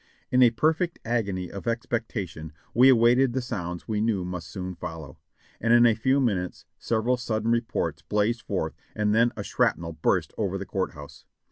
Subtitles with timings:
[0.31, 5.19] In a perfect agony of expectation we awaited the sounds we knew must soon follow,
[5.59, 9.93] and in a few minutes several sudden re ports blazed forth and then a shrapnel
[9.93, 11.23] bursted over the court house.